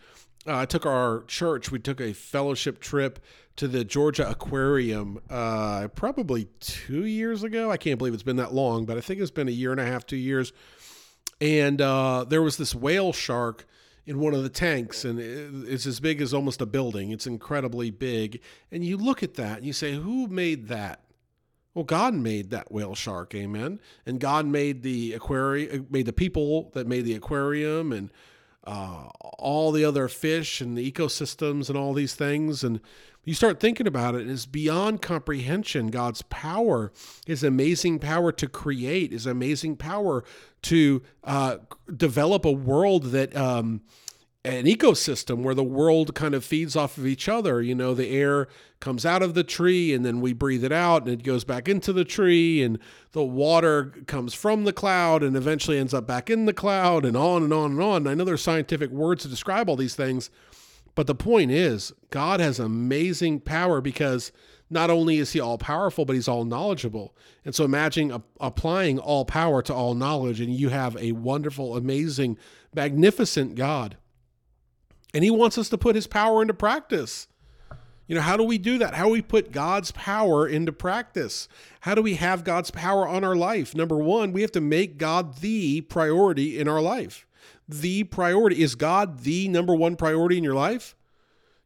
Uh, 0.47 0.59
I 0.59 0.67
took 0.67 0.87
our 0.87 1.25
church, 1.25 1.71
we 1.71 1.81
took 1.81 2.01
a 2.01 2.13
fellowship 2.13 2.81
trip 2.81 3.19
to 3.57 3.69
the 3.69 3.85
Georgia 3.85 4.29
Aquarium 4.29 5.19
uh, 5.29 5.89
probably 5.89 6.47
two 6.61 7.05
years 7.05 7.43
ago. 7.43 7.71
I 7.71 7.77
can't 7.77 7.99
believe 7.99 8.15
it's 8.15 8.23
been 8.23 8.37
that 8.37 8.55
long, 8.55 8.87
but 8.87 8.97
I 8.97 9.01
think 9.01 9.21
it's 9.21 9.31
been 9.31 9.49
a 9.49 9.53
year 9.53 9.73
and 9.73 9.81
a 9.81 9.85
half, 9.85 10.07
two 10.07 10.17
years. 10.17 10.53
And 11.41 11.81
uh, 11.81 12.25
there 12.25 12.41
was 12.41 12.57
this 12.57 12.75
whale 12.75 13.13
shark 13.13 13.67
in 14.07 14.19
one 14.19 14.35
of 14.35 14.43
the 14.43 14.49
tanks 14.49 15.05
and 15.05 15.19
it's 15.21 15.87
as 15.87 16.01
big 16.01 16.21
as 16.21 16.35
almost 16.35 16.61
a 16.61 16.67
building. 16.67 17.11
It's 17.11 17.27
incredibly 17.27 17.91
big. 17.91 18.41
And 18.73 18.85
you 18.85 18.97
look 18.97 19.23
at 19.23 19.35
that 19.35 19.59
and 19.59 19.67
you 19.67 19.73
say, 19.73 19.95
who 19.95 20.27
made 20.27 20.69
that? 20.69 21.03
Well, 21.75 21.85
God 21.85 22.15
made 22.15 22.51
that 22.51 22.73
whale 22.73 22.95
shark, 22.95 23.35
amen. 23.35 23.79
And 24.05 24.19
God 24.19 24.47
made 24.47 24.83
the 24.83 25.13
aquarium, 25.13 25.83
uh, 25.83 25.85
made 25.89 26.07
the 26.07 26.13
people 26.13 26.71
that 26.75 26.87
made 26.87 27.05
the 27.05 27.15
aquarium 27.15 27.93
and 27.93 28.11
uh, 28.67 29.09
all 29.39 29.73
the 29.73 29.85
other 29.85 30.09
fish 30.09 30.61
and 30.61 30.77
the 30.77 30.91
ecosystems 30.91 31.69
and 31.69 31.79
all 31.79 31.93
these 31.93 32.15
things. 32.15 32.63
And 32.63 32.81
you 33.25 33.35
start 33.35 33.61
thinking 33.61 33.87
about 33.87 34.15
it, 34.15 34.29
it's 34.29 34.47
beyond 34.47 35.03
comprehension. 35.03 35.89
God's 35.89 36.23
power, 36.23 36.93
His 37.27 37.43
amazing 37.43 37.99
power 37.99 38.33
to 38.33 38.49
create, 38.49 39.13
His 39.13 39.27
amazing 39.27 39.77
power 39.77 40.25
to 40.63 41.03
uh, 41.25 41.57
develop 41.95 42.45
a 42.45 42.53
world 42.53 43.05
that. 43.05 43.37
Um, 43.37 43.83
an 44.43 44.65
ecosystem 44.65 45.43
where 45.43 45.55
the 45.55 45.63
world 45.63 46.15
kind 46.15 46.35
of 46.35 46.45
feeds 46.45 46.75
off 46.75 46.97
of 46.97 47.07
each 47.07 47.29
other. 47.29 47.61
You 47.61 47.75
know, 47.75 47.93
the 47.93 48.09
air 48.09 48.49
comes 48.81 49.05
out 49.05 49.23
of 49.23 49.35
the 49.35 49.45
tree 49.45 49.93
and 49.93 50.05
then 50.05 50.23
we 50.23 50.33
breathe 50.33 50.65
it 50.65 50.73
out 50.73 51.03
and 51.03 51.13
it 51.13 51.23
goes 51.23 51.45
back 51.45 51.69
into 51.69 51.93
the 51.93 52.07
tree 52.07 52.63
and 52.63 52.79
the 53.13 53.23
water 53.23 53.93
comes 54.07 54.33
from 54.33 54.65
the 54.65 54.73
cloud 54.73 55.23
and 55.23 55.37
eventually 55.37 55.79
ends 55.79 55.93
up 55.93 56.07
back 56.07 56.31
in 56.31 56.47
the 56.47 56.55
cloud 56.55 57.05
and 57.05 57.17
on 57.17 57.43
and 57.43 57.53
on 57.53 57.73
and 57.73 57.83
on. 57.83 58.07
I 58.07 58.15
know 58.15 58.25
there's 58.25 58.43
scientific 58.43 58.91
words 58.91 59.23
to 59.23 59.29
describe 59.29 59.69
all 59.69 59.77
these 59.77 59.95
things, 59.95 60.31
but 60.95 61.07
the 61.07 61.15
point 61.15 61.51
is, 61.51 61.93
God 62.11 62.41
has 62.41 62.59
amazing 62.59 63.41
power 63.41 63.83
because 63.83 64.33
not 64.71 64.89
only 64.89 65.19
is 65.19 65.33
he 65.33 65.41
all 65.41 65.59
powerful, 65.59 66.05
but 66.05 66.15
he's 66.15 66.29
all 66.29 66.45
knowledgeable. 66.45 67.15
And 67.45 67.55
so 67.55 67.65
imagine 67.65 68.11
a- 68.11 68.23
applying 68.41 68.99
all 68.99 69.25
power 69.25 69.61
to 69.63 69.75
all 69.75 69.95
knowledge, 69.95 70.41
and 70.41 70.55
you 70.55 70.69
have 70.69 70.97
a 70.97 71.13
wonderful, 71.13 71.77
amazing, 71.77 72.39
magnificent 72.75 73.57
God. 73.57 73.97
And 75.13 75.25
he 75.25 75.31
wants 75.31 75.59
us 75.59 75.69
to 75.71 75.79
put 75.79 75.97
his 75.97 76.07
power 76.07 76.41
into 76.41 76.55
practice. 76.55 77.27
You 78.07 78.17
know, 78.17 78.23
how 78.23 78.37
do 78.37 78.43
we 78.43 78.59
do 78.59 78.79
that? 78.79 78.95
How 78.95 79.05
do 79.05 79.11
we 79.11 79.23
put 79.23 79.53
God's 79.53 79.93
power 79.93 80.47
into 80.47 80.73
practice? 80.73 81.49
How 81.81 81.95
do 81.95 82.03
we 82.03 82.15
have 82.15 82.43
God's 82.43 82.71
power 82.71 83.07
on 83.07 83.23
our 83.23 83.37
life? 83.37 83.75
Number 83.75 83.97
one, 83.97 84.33
we 84.33 84.43
have 84.43 84.53
to 84.53 84.61
make 84.61 84.99
God 84.99 85.39
the 85.39 85.81
priority 85.83 86.59
in 86.59 86.67
our 86.67 86.81
life 86.81 87.27
the 87.71 88.05
priority? 88.05 88.63
Is 88.63 88.75
God 88.75 89.21
the 89.21 89.49
number 89.49 89.75
one 89.75 89.97
priority 89.97 90.37
in 90.37 90.45
your 90.45 90.55
life? 90.55 90.97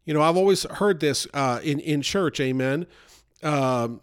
You 0.04 0.14
know, 0.14 0.22
I've 0.22 0.36
always 0.36 0.64
heard 0.64 1.00
this 1.00 1.26
uh, 1.32 1.60
in 1.62 1.80
in 1.80 2.02
church. 2.02 2.40
Amen. 2.40 2.86
Um, 3.42 4.00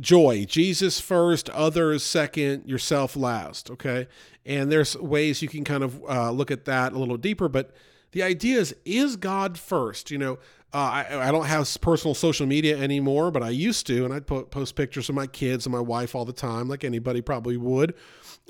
joy 0.00 0.44
jesus 0.44 1.00
first 1.00 1.48
others 1.50 2.02
second 2.02 2.68
yourself 2.68 3.16
last 3.16 3.70
okay 3.70 4.08
and 4.44 4.70
there's 4.70 4.98
ways 4.98 5.40
you 5.40 5.48
can 5.48 5.62
kind 5.62 5.84
of 5.84 6.02
uh, 6.06 6.30
look 6.32 6.50
at 6.50 6.64
that 6.64 6.92
a 6.92 6.98
little 6.98 7.16
deeper 7.16 7.48
but 7.48 7.74
the 8.14 8.22
idea 8.22 8.58
is 8.58 8.74
is 8.84 9.16
god 9.16 9.58
first? 9.58 10.10
You 10.10 10.18
know 10.18 10.38
uh, 10.72 11.04
I, 11.08 11.28
I 11.28 11.30
don't 11.30 11.46
have 11.46 11.68
personal 11.80 12.14
social 12.14 12.46
media 12.46 12.76
anymore 12.76 13.30
but 13.30 13.44
i 13.44 13.50
used 13.50 13.86
to 13.86 14.04
and 14.04 14.12
i'd 14.12 14.26
po- 14.26 14.42
post 14.42 14.74
pictures 14.74 15.08
of 15.08 15.14
my 15.14 15.28
kids 15.28 15.66
and 15.66 15.72
my 15.72 15.80
wife 15.80 16.16
all 16.16 16.24
the 16.24 16.32
time 16.32 16.66
like 16.68 16.82
anybody 16.82 17.20
probably 17.20 17.56
would. 17.56 17.94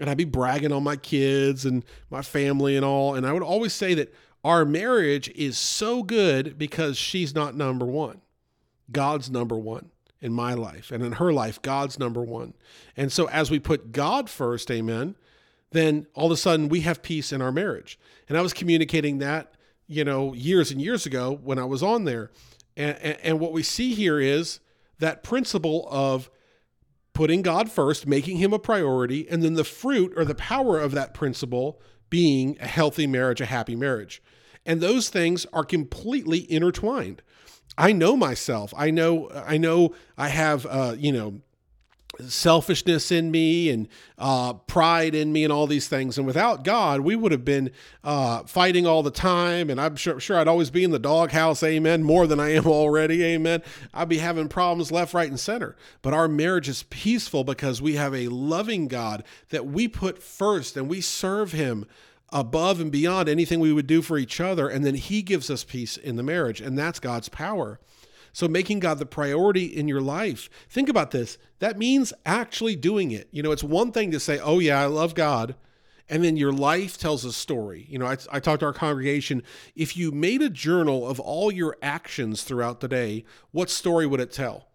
And 0.00 0.08
i'd 0.08 0.16
be 0.16 0.24
bragging 0.24 0.72
on 0.72 0.82
my 0.82 0.96
kids 0.96 1.66
and 1.66 1.84
my 2.10 2.22
family 2.22 2.76
and 2.76 2.84
all. 2.84 3.14
And 3.14 3.26
i 3.26 3.32
would 3.32 3.42
always 3.42 3.72
say 3.72 3.94
that 3.94 4.14
our 4.44 4.66
marriage 4.66 5.30
is 5.30 5.56
so 5.56 6.02
good 6.02 6.58
because 6.58 6.98
she's 6.98 7.34
not 7.34 7.56
number 7.56 7.86
one. 7.86 8.20
God's 8.92 9.30
number 9.30 9.56
one 9.56 9.90
in 10.20 10.32
my 10.32 10.54
life. 10.54 10.90
And 10.90 11.02
in 11.02 11.12
her 11.12 11.32
life, 11.32 11.60
God's 11.62 11.98
number 11.98 12.22
one. 12.22 12.54
And 12.96 13.10
so 13.10 13.26
as 13.28 13.50
we 13.50 13.58
put 13.58 13.92
God 13.92 14.28
first, 14.28 14.70
amen, 14.70 15.16
then 15.74 16.06
all 16.14 16.26
of 16.26 16.32
a 16.32 16.36
sudden 16.36 16.68
we 16.68 16.80
have 16.80 17.02
peace 17.02 17.32
in 17.32 17.42
our 17.42 17.52
marriage. 17.52 17.98
And 18.28 18.38
I 18.38 18.40
was 18.40 18.52
communicating 18.52 19.18
that, 19.18 19.54
you 19.86 20.04
know, 20.04 20.32
years 20.32 20.70
and 20.70 20.80
years 20.80 21.04
ago 21.04 21.38
when 21.42 21.58
I 21.58 21.64
was 21.64 21.82
on 21.82 22.04
there. 22.04 22.30
And, 22.76 22.96
and, 23.02 23.18
and 23.22 23.40
what 23.40 23.52
we 23.52 23.62
see 23.62 23.94
here 23.94 24.18
is 24.18 24.60
that 24.98 25.22
principle 25.22 25.86
of 25.90 26.30
putting 27.12 27.42
God 27.42 27.70
first, 27.70 28.06
making 28.06 28.38
him 28.38 28.52
a 28.52 28.58
priority, 28.58 29.28
and 29.28 29.42
then 29.42 29.54
the 29.54 29.64
fruit 29.64 30.12
or 30.16 30.24
the 30.24 30.34
power 30.34 30.80
of 30.80 30.92
that 30.92 31.12
principle 31.12 31.80
being 32.08 32.56
a 32.60 32.66
healthy 32.66 33.06
marriage, 33.06 33.40
a 33.40 33.46
happy 33.46 33.76
marriage. 33.76 34.22
And 34.64 34.80
those 34.80 35.08
things 35.08 35.46
are 35.52 35.64
completely 35.64 36.50
intertwined. 36.50 37.22
I 37.76 37.92
know 37.92 38.16
myself. 38.16 38.72
I 38.76 38.90
know 38.90 39.28
I 39.30 39.58
know 39.58 39.94
I 40.16 40.28
have 40.28 40.64
uh, 40.66 40.94
you 40.96 41.12
know 41.12 41.40
selfishness 42.20 43.10
in 43.10 43.30
me 43.30 43.70
and 43.70 43.88
uh, 44.18 44.54
pride 44.54 45.14
in 45.14 45.32
me 45.32 45.44
and 45.44 45.52
all 45.52 45.66
these 45.66 45.88
things. 45.88 46.18
And 46.18 46.26
without 46.26 46.64
God, 46.64 47.00
we 47.00 47.16
would 47.16 47.32
have 47.32 47.44
been 47.44 47.70
uh, 48.02 48.44
fighting 48.44 48.86
all 48.86 49.02
the 49.02 49.10
time. 49.10 49.70
And 49.70 49.80
I'm 49.80 49.96
sure, 49.96 50.20
sure 50.20 50.38
I'd 50.38 50.48
always 50.48 50.70
be 50.70 50.84
in 50.84 50.90
the 50.90 50.98
doghouse, 50.98 51.62
amen, 51.62 52.02
more 52.02 52.26
than 52.26 52.40
I 52.40 52.50
am 52.54 52.66
already, 52.66 53.22
amen. 53.24 53.62
I'd 53.92 54.08
be 54.08 54.18
having 54.18 54.48
problems 54.48 54.92
left, 54.92 55.14
right, 55.14 55.28
and 55.28 55.40
center. 55.40 55.76
But 56.02 56.14
our 56.14 56.28
marriage 56.28 56.68
is 56.68 56.84
peaceful 56.84 57.44
because 57.44 57.82
we 57.82 57.94
have 57.94 58.14
a 58.14 58.28
loving 58.28 58.88
God 58.88 59.24
that 59.50 59.66
we 59.66 59.88
put 59.88 60.22
first 60.22 60.76
and 60.76 60.88
we 60.88 61.00
serve 61.00 61.52
Him 61.52 61.86
above 62.30 62.80
and 62.80 62.90
beyond 62.90 63.28
anything 63.28 63.60
we 63.60 63.72
would 63.72 63.86
do 63.86 64.02
for 64.02 64.18
each 64.18 64.40
other. 64.40 64.68
And 64.68 64.84
then 64.84 64.94
He 64.94 65.22
gives 65.22 65.50
us 65.50 65.64
peace 65.64 65.96
in 65.96 66.16
the 66.16 66.22
marriage, 66.22 66.60
and 66.60 66.78
that's 66.78 67.00
God's 67.00 67.28
power. 67.28 67.78
So, 68.34 68.48
making 68.48 68.80
God 68.80 68.98
the 68.98 69.06
priority 69.06 69.66
in 69.66 69.86
your 69.86 70.00
life, 70.00 70.50
think 70.68 70.88
about 70.88 71.12
this. 71.12 71.38
That 71.60 71.78
means 71.78 72.12
actually 72.26 72.74
doing 72.74 73.12
it. 73.12 73.28
You 73.30 73.44
know, 73.44 73.52
it's 73.52 73.62
one 73.62 73.92
thing 73.92 74.10
to 74.10 74.18
say, 74.18 74.40
oh, 74.40 74.58
yeah, 74.58 74.80
I 74.80 74.86
love 74.86 75.14
God. 75.14 75.54
And 76.08 76.24
then 76.24 76.36
your 76.36 76.52
life 76.52 76.98
tells 76.98 77.24
a 77.24 77.32
story. 77.32 77.86
You 77.88 78.00
know, 78.00 78.06
I, 78.06 78.16
I 78.32 78.40
talked 78.40 78.60
to 78.60 78.66
our 78.66 78.72
congregation. 78.72 79.44
If 79.76 79.96
you 79.96 80.10
made 80.10 80.42
a 80.42 80.50
journal 80.50 81.08
of 81.08 81.20
all 81.20 81.52
your 81.52 81.76
actions 81.80 82.42
throughout 82.42 82.80
the 82.80 82.88
day, 82.88 83.24
what 83.52 83.70
story 83.70 84.04
would 84.04 84.20
it 84.20 84.32
tell? 84.32 84.66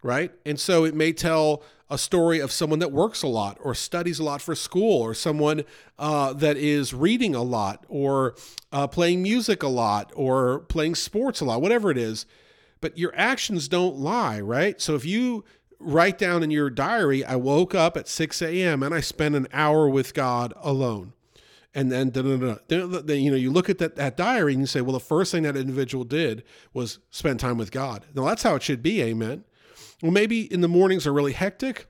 Right. 0.00 0.30
And 0.46 0.60
so 0.60 0.84
it 0.84 0.94
may 0.94 1.12
tell 1.12 1.64
a 1.90 1.98
story 1.98 2.38
of 2.38 2.52
someone 2.52 2.78
that 2.78 2.92
works 2.92 3.24
a 3.24 3.26
lot 3.26 3.58
or 3.60 3.74
studies 3.74 4.20
a 4.20 4.22
lot 4.22 4.40
for 4.40 4.54
school 4.54 5.02
or 5.02 5.12
someone 5.12 5.64
uh, 5.98 6.34
that 6.34 6.56
is 6.56 6.94
reading 6.94 7.34
a 7.34 7.42
lot 7.42 7.84
or 7.88 8.36
uh, 8.70 8.86
playing 8.86 9.24
music 9.24 9.64
a 9.64 9.68
lot 9.68 10.12
or 10.14 10.60
playing 10.60 10.94
sports 10.94 11.40
a 11.40 11.44
lot, 11.44 11.60
whatever 11.60 11.90
it 11.90 11.98
is. 11.98 12.26
But 12.80 12.96
your 12.96 13.12
actions 13.14 13.68
don't 13.68 13.96
lie, 13.96 14.40
right? 14.40 14.80
So 14.80 14.94
if 14.94 15.04
you 15.04 15.44
write 15.80 16.18
down 16.18 16.42
in 16.42 16.50
your 16.50 16.70
diary, 16.70 17.24
I 17.24 17.36
woke 17.36 17.74
up 17.74 17.96
at 17.96 18.08
6 18.08 18.42
a.m. 18.42 18.82
and 18.82 18.94
I 18.94 19.00
spent 19.00 19.34
an 19.34 19.48
hour 19.52 19.88
with 19.88 20.14
God 20.14 20.52
alone. 20.56 21.12
And 21.74 21.92
then, 21.92 22.10
da, 22.10 22.22
da, 22.22 22.56
da, 22.66 23.14
you 23.14 23.30
know, 23.30 23.36
you 23.36 23.50
look 23.52 23.68
at 23.68 23.78
that, 23.78 23.96
that 23.96 24.16
diary 24.16 24.52
and 24.52 24.62
you 24.62 24.66
say, 24.66 24.80
well, 24.80 24.94
the 24.94 25.00
first 25.00 25.30
thing 25.30 25.42
that 25.42 25.56
individual 25.56 26.02
did 26.04 26.42
was 26.72 26.98
spend 27.10 27.40
time 27.40 27.58
with 27.58 27.70
God. 27.70 28.06
Now, 28.14 28.24
that's 28.24 28.42
how 28.42 28.54
it 28.54 28.62
should 28.62 28.82
be. 28.82 29.02
Amen. 29.02 29.44
Well, 30.02 30.12
maybe 30.12 30.52
in 30.52 30.60
the 30.60 30.68
mornings 30.68 31.06
are 31.06 31.12
really 31.12 31.32
hectic. 31.32 31.86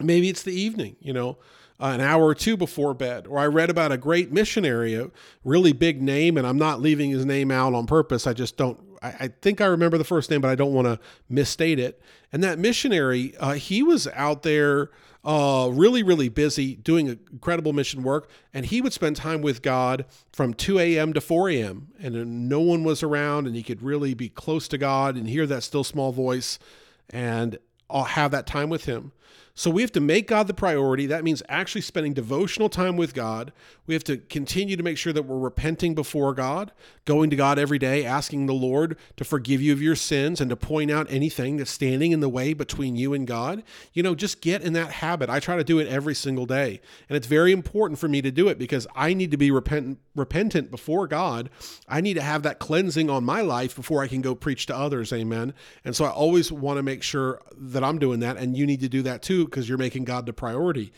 Maybe 0.00 0.28
it's 0.28 0.42
the 0.42 0.52
evening, 0.52 0.96
you 1.00 1.12
know, 1.12 1.38
uh, 1.80 1.86
an 1.86 2.00
hour 2.00 2.24
or 2.24 2.34
two 2.34 2.56
before 2.56 2.94
bed. 2.94 3.26
Or 3.26 3.38
I 3.38 3.46
read 3.46 3.70
about 3.70 3.90
a 3.90 3.96
great 3.96 4.32
missionary, 4.32 4.94
a 4.94 5.10
really 5.44 5.72
big 5.72 6.02
name, 6.02 6.36
and 6.36 6.46
I'm 6.46 6.58
not 6.58 6.80
leaving 6.80 7.10
his 7.10 7.24
name 7.24 7.50
out 7.50 7.74
on 7.74 7.86
purpose. 7.86 8.26
I 8.26 8.32
just 8.32 8.56
don't, 8.56 8.78
I, 9.02 9.08
I 9.08 9.28
think 9.28 9.60
I 9.60 9.66
remember 9.66 9.98
the 9.98 10.04
first 10.04 10.30
name, 10.30 10.40
but 10.40 10.50
I 10.50 10.54
don't 10.54 10.72
want 10.72 10.86
to 10.86 10.98
misstate 11.28 11.78
it. 11.78 12.00
And 12.32 12.42
that 12.44 12.58
missionary, 12.58 13.34
uh, 13.38 13.54
he 13.54 13.82
was 13.82 14.06
out 14.08 14.42
there 14.42 14.90
uh, 15.24 15.68
really, 15.72 16.02
really 16.02 16.28
busy 16.28 16.76
doing 16.76 17.08
incredible 17.08 17.72
mission 17.72 18.02
work. 18.02 18.30
And 18.54 18.66
he 18.66 18.80
would 18.80 18.92
spend 18.92 19.16
time 19.16 19.42
with 19.42 19.62
God 19.62 20.06
from 20.32 20.54
2 20.54 20.78
a.m. 20.78 21.12
to 21.12 21.20
4 21.20 21.50
a.m. 21.50 21.88
And 22.00 22.48
no 22.48 22.60
one 22.60 22.84
was 22.84 23.02
around, 23.02 23.46
and 23.46 23.54
he 23.54 23.62
could 23.62 23.82
really 23.82 24.14
be 24.14 24.28
close 24.28 24.66
to 24.68 24.78
God 24.78 25.16
and 25.16 25.28
hear 25.28 25.46
that 25.46 25.62
still 25.62 25.84
small 25.84 26.12
voice 26.12 26.58
and 27.12 27.58
I'll 27.88 28.04
have 28.04 28.30
that 28.30 28.46
time 28.46 28.70
with 28.70 28.84
Him. 28.84 29.12
So 29.60 29.68
we 29.68 29.82
have 29.82 29.92
to 29.92 30.00
make 30.00 30.26
God 30.26 30.46
the 30.46 30.54
priority. 30.54 31.04
That 31.04 31.22
means 31.22 31.42
actually 31.46 31.82
spending 31.82 32.14
devotional 32.14 32.70
time 32.70 32.96
with 32.96 33.12
God. 33.12 33.52
We 33.86 33.92
have 33.92 34.02
to 34.04 34.16
continue 34.16 34.74
to 34.74 34.82
make 34.82 34.96
sure 34.96 35.12
that 35.12 35.24
we're 35.24 35.38
repenting 35.38 35.94
before 35.94 36.32
God, 36.32 36.72
going 37.04 37.28
to 37.28 37.36
God 37.36 37.58
every 37.58 37.78
day, 37.78 38.06
asking 38.06 38.46
the 38.46 38.54
Lord 38.54 38.96
to 39.18 39.24
forgive 39.24 39.60
you 39.60 39.74
of 39.74 39.82
your 39.82 39.96
sins 39.96 40.40
and 40.40 40.48
to 40.48 40.56
point 40.56 40.90
out 40.90 41.08
anything 41.10 41.58
that's 41.58 41.70
standing 41.70 42.12
in 42.12 42.20
the 42.20 42.28
way 42.30 42.54
between 42.54 42.96
you 42.96 43.12
and 43.12 43.26
God. 43.26 43.62
You 43.92 44.02
know, 44.02 44.14
just 44.14 44.40
get 44.40 44.62
in 44.62 44.72
that 44.72 44.92
habit. 44.92 45.28
I 45.28 45.40
try 45.40 45.58
to 45.58 45.64
do 45.64 45.78
it 45.78 45.88
every 45.88 46.14
single 46.14 46.46
day. 46.46 46.80
And 47.10 47.16
it's 47.16 47.26
very 47.26 47.52
important 47.52 48.00
for 48.00 48.08
me 48.08 48.22
to 48.22 48.30
do 48.30 48.48
it 48.48 48.58
because 48.58 48.86
I 48.96 49.12
need 49.12 49.30
to 49.32 49.36
be 49.36 49.50
repentant 49.50 49.98
repentant 50.14 50.70
before 50.70 51.06
God. 51.06 51.50
I 51.86 52.00
need 52.00 52.14
to 52.14 52.22
have 52.22 52.42
that 52.44 52.60
cleansing 52.60 53.10
on 53.10 53.24
my 53.24 53.42
life 53.42 53.76
before 53.76 54.02
I 54.02 54.08
can 54.08 54.22
go 54.22 54.34
preach 54.34 54.66
to 54.66 54.76
others. 54.76 55.12
Amen. 55.12 55.52
And 55.84 55.94
so 55.94 56.04
I 56.06 56.10
always 56.10 56.50
want 56.50 56.78
to 56.78 56.82
make 56.82 57.02
sure 57.02 57.42
that 57.56 57.84
I'm 57.84 57.98
doing 57.98 58.20
that 58.20 58.36
and 58.36 58.56
you 58.56 58.66
need 58.66 58.80
to 58.80 58.88
do 58.88 59.02
that 59.02 59.22
too 59.22 59.48
because 59.50 59.68
you're 59.68 59.78
making 59.78 60.04
God 60.04 60.26
the 60.26 60.32
priority. 60.32 60.92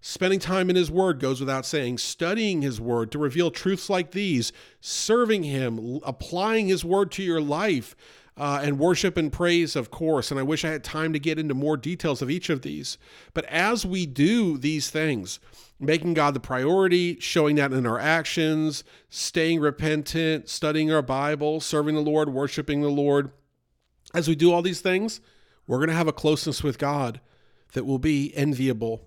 Spending 0.00 0.38
time 0.38 0.70
in 0.70 0.76
His 0.76 0.90
Word 0.90 1.18
goes 1.18 1.40
without 1.40 1.66
saying, 1.66 1.98
studying 1.98 2.62
His 2.62 2.80
Word 2.80 3.10
to 3.10 3.18
reveal 3.18 3.50
truths 3.50 3.90
like 3.90 4.12
these, 4.12 4.52
serving 4.80 5.42
Him, 5.42 6.00
applying 6.04 6.68
His 6.68 6.84
Word 6.84 7.10
to 7.12 7.22
your 7.22 7.40
life, 7.40 7.96
uh, 8.36 8.60
and 8.62 8.78
worship 8.78 9.16
and 9.16 9.32
praise, 9.32 9.74
of 9.76 9.90
course. 9.90 10.30
And 10.30 10.38
I 10.38 10.42
wish 10.42 10.64
I 10.64 10.70
had 10.70 10.84
time 10.84 11.12
to 11.12 11.18
get 11.18 11.38
into 11.38 11.54
more 11.54 11.76
details 11.76 12.20
of 12.20 12.30
each 12.30 12.50
of 12.50 12.62
these. 12.62 12.98
But 13.32 13.46
as 13.46 13.86
we 13.86 14.04
do 14.04 14.58
these 14.58 14.90
things, 14.90 15.40
making 15.80 16.14
God 16.14 16.34
the 16.34 16.40
priority, 16.40 17.18
showing 17.18 17.56
that 17.56 17.72
in 17.72 17.86
our 17.86 17.98
actions, 17.98 18.84
staying 19.08 19.60
repentant, 19.60 20.48
studying 20.48 20.92
our 20.92 21.02
Bible, 21.02 21.60
serving 21.60 21.94
the 21.94 22.00
Lord, 22.02 22.28
worshiping 22.28 22.82
the 22.82 22.88
Lord, 22.88 23.30
as 24.14 24.28
we 24.28 24.34
do 24.34 24.52
all 24.52 24.62
these 24.62 24.80
things, 24.80 25.20
we're 25.66 25.78
going 25.78 25.88
to 25.88 25.94
have 25.94 26.08
a 26.08 26.12
closeness 26.12 26.62
with 26.62 26.78
God 26.78 27.20
that 27.72 27.84
will 27.84 27.98
be 27.98 28.34
enviable. 28.36 29.02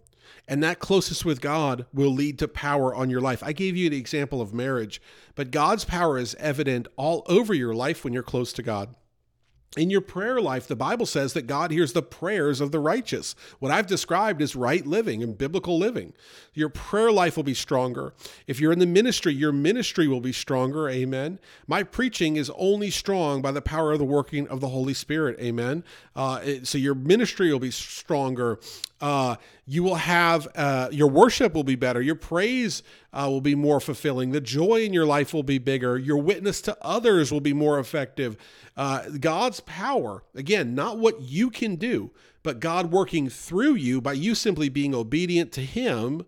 And 0.48 0.64
that 0.64 0.80
closeness 0.80 1.24
with 1.24 1.42
God 1.42 1.86
will 1.94 2.12
lead 2.12 2.40
to 2.40 2.48
power 2.48 2.94
on 2.94 3.10
your 3.10 3.22
life. 3.22 3.44
I 3.44 3.54
gave 3.54 3.76
you 3.76 3.90
the 3.90 3.98
example 3.98 4.42
of 4.42 4.54
marriage, 4.54 5.02
but 5.36 5.52
God's 5.52 5.86
power 5.86 6.18
is 6.18 6.36
evident 6.40 6.88
all 6.96 7.24
over 7.28 7.54
your 7.54 7.76
life 7.76 8.04
when 8.04 8.14
you're 8.14 8.24
close 8.24 8.52
to 8.54 8.64
God. 8.64 8.96
In 9.78 9.92
your 9.92 10.02
prayer 10.02 10.42
life, 10.42 10.68
the 10.68 10.76
Bible 10.76 11.06
says 11.06 11.34
that 11.34 11.46
God 11.46 11.70
hears 11.70 11.94
the 11.94 12.02
prayers 12.02 12.60
of 12.60 12.72
the 12.72 12.80
righteous. 12.80 13.36
What 13.60 13.72
I've 13.72 13.86
described 13.86 14.42
is 14.42 14.56
right 14.56 14.86
living 14.86 15.22
and 15.22 15.38
biblical 15.38 15.78
living. 15.78 16.14
Your 16.56 16.70
prayer 16.70 17.12
life 17.12 17.38
will 17.38 17.44
be 17.44 17.54
stronger. 17.54 18.14
If 18.48 18.60
you're 18.60 18.72
in 18.72 18.80
the 18.80 18.88
ministry, 18.88 19.32
your 19.32 19.52
ministry 19.52 20.08
will 20.08 20.22
be 20.22 20.34
stronger. 20.34 20.90
Amen. 20.90 21.38
My 21.68 21.84
preaching 21.84 22.36
is 22.36 22.52
only 22.56 22.90
strong 22.90 23.44
by 23.44 23.52
the 23.52 23.62
power 23.62 23.92
of 23.92 24.00
the 24.00 24.06
working 24.06 24.48
of 24.48 24.60
the 24.60 24.70
Holy 24.70 24.96
Spirit. 24.96 25.40
Amen. 25.40 25.84
Uh, 26.16 26.42
so 26.64 26.80
your 26.80 26.96
ministry 26.96 27.52
will 27.52 27.60
be 27.60 27.72
stronger. 27.72 28.60
Uh, 29.02 29.36
you 29.66 29.84
will 29.84 29.96
have 29.96 30.48
uh, 30.56 30.90
your 30.92 31.08
worship 31.08 31.54
will 31.54 31.64
be 31.64 31.76
better. 31.76 32.02
Your 32.02 32.16
praise 32.16 32.84
uh, 33.14 33.28
will 33.30 33.40
be 33.40 33.56
more 33.56 33.80
fulfilling. 33.80 34.32
The 34.32 34.42
joy 34.42 34.84
in 34.84 34.94
your 34.94 35.06
life 35.06 35.34
will 35.34 35.44
be 35.44 35.58
bigger. 35.58 35.98
Your 35.98 36.18
witness 36.18 36.60
to 36.62 36.78
others 36.82 37.32
will 37.32 37.40
be 37.40 37.54
more 37.54 37.80
effective. 37.80 38.36
Uh, 38.78 39.10
God's 39.20 39.60
power, 39.62 40.24
again, 40.36 40.74
not 40.74 40.98
what 40.98 41.22
you 41.22 41.50
can 41.50 41.76
do, 41.76 42.12
but 42.44 42.60
God 42.60 42.92
working 42.92 43.30
through 43.30 43.76
you 43.76 44.02
by 44.02 44.14
you 44.14 44.36
simply 44.36 44.70
being 44.70 44.96
obedient 44.96 45.52
to 45.54 45.62
Him, 45.62 46.26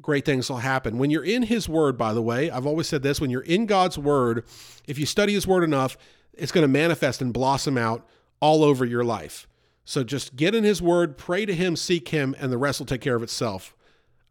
great 0.00 0.24
things 0.24 0.48
will 0.48 0.58
happen. 0.58 0.98
When 0.98 1.10
you're 1.10 1.24
in 1.24 1.44
His 1.44 1.68
Word, 1.68 1.98
by 1.98 2.12
the 2.14 2.22
way, 2.22 2.50
I've 2.50 2.66
always 2.66 2.86
said 2.86 3.02
this 3.02 3.20
when 3.20 3.30
you're 3.30 3.42
in 3.42 3.66
God's 3.66 3.98
Word, 3.98 4.44
if 4.86 4.98
you 4.98 5.06
study 5.06 5.34
His 5.34 5.46
Word 5.46 5.64
enough, 5.64 5.98
it's 6.32 6.52
going 6.52 6.62
to 6.62 6.68
manifest 6.68 7.20
and 7.20 7.32
blossom 7.32 7.76
out 7.76 8.06
all 8.40 8.64
over 8.64 8.84
your 8.84 9.04
life. 9.04 9.46
So 9.84 10.02
just 10.02 10.36
get 10.36 10.54
in 10.54 10.64
His 10.64 10.82
Word, 10.82 11.16
pray 11.16 11.46
to 11.46 11.54
Him, 11.54 11.76
seek 11.76 12.08
Him, 12.08 12.34
and 12.38 12.50
the 12.50 12.58
rest 12.58 12.80
will 12.80 12.86
take 12.86 13.00
care 13.00 13.16
of 13.16 13.22
itself. 13.22 13.76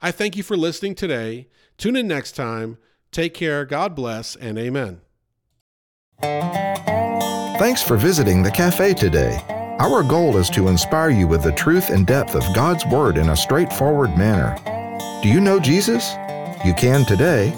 I 0.02 0.12
thank 0.12 0.36
you 0.36 0.44
for 0.44 0.58
listening 0.58 0.96
today. 0.96 1.48
Tune 1.78 1.96
in 1.96 2.08
next 2.08 2.34
time. 2.34 2.78
Take 3.12 3.34
care. 3.34 3.66
God 3.66 3.96
bless, 3.96 4.36
and 4.36 4.58
amen. 4.60 5.02
Thanks 7.58 7.82
for 7.82 7.96
visiting 7.96 8.44
the 8.44 8.52
cafe 8.52 8.94
today. 8.94 9.42
Our 9.80 10.04
goal 10.04 10.36
is 10.36 10.50
to 10.50 10.68
inspire 10.68 11.10
you 11.10 11.26
with 11.26 11.42
the 11.42 11.54
truth 11.54 11.90
and 11.90 12.06
depth 12.06 12.36
of 12.36 12.44
God's 12.54 12.86
Word 12.86 13.16
in 13.16 13.30
a 13.30 13.36
straightforward 13.36 14.18
manner. 14.18 14.58
Do 15.24 15.30
you 15.30 15.40
know 15.40 15.58
Jesus? 15.62 16.16
You 16.66 16.74
can 16.74 17.06
today. 17.06 17.54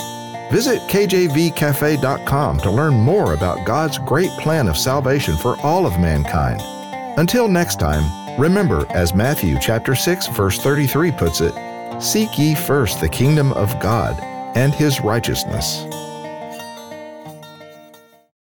Visit 0.51 0.81
kjvcafe.com 0.83 2.59
to 2.59 2.71
learn 2.71 2.93
more 2.93 3.33
about 3.33 3.65
God's 3.65 3.97
great 3.97 4.29
plan 4.39 4.67
of 4.67 4.77
salvation 4.77 5.35
for 5.35 5.59
all 5.61 5.87
of 5.87 5.99
mankind. 5.99 6.61
Until 7.17 7.47
next 7.47 7.79
time, 7.79 8.39
remember 8.39 8.85
as 8.91 9.15
Matthew 9.15 9.57
chapter 9.59 9.95
6 9.95 10.27
verse 10.27 10.59
33 10.59 11.11
puts 11.11 11.41
it, 11.41 11.55
seek 11.99 12.37
ye 12.37 12.53
first 12.53 13.01
the 13.01 13.09
kingdom 13.09 13.51
of 13.53 13.79
God 13.79 14.15
and 14.55 14.75
his 14.75 15.01
righteousness. 15.01 15.86